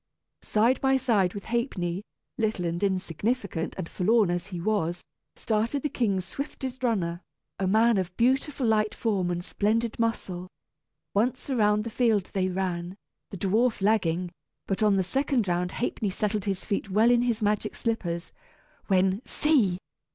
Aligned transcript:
Side 0.41 0.81
by 0.81 0.97
side 0.97 1.35
with 1.35 1.45
Ha'penny, 1.45 2.01
little 2.35 2.65
and 2.65 2.81
insignificant 2.81 3.75
and 3.77 3.87
forlorn 3.87 4.31
as 4.31 4.47
he 4.47 4.59
was, 4.59 5.03
started 5.35 5.83
the 5.83 5.89
king's 5.89 6.25
swiftest 6.25 6.83
runner, 6.83 7.21
a 7.59 7.67
man 7.67 7.99
of 7.99 8.17
beautiful 8.17 8.65
light 8.65 8.95
form 8.95 9.29
and 9.29 9.45
splendid 9.45 9.99
muscle. 9.99 10.47
Once 11.13 11.51
around 11.51 11.83
the 11.83 11.91
field 11.91 12.31
they 12.33 12.47
ran, 12.49 12.95
the 13.29 13.37
dwarf 13.37 13.79
lagging; 13.79 14.31
but 14.65 14.81
on 14.81 14.95
the 14.95 15.03
second 15.03 15.47
round 15.47 15.73
Ha'penny 15.73 16.09
settled 16.09 16.45
his 16.45 16.65
feet 16.65 16.89
well 16.89 17.11
in 17.11 17.21
his 17.21 17.43
magic 17.43 17.75
slippers, 17.75 18.31
when, 18.87 19.21
see! 19.23 19.77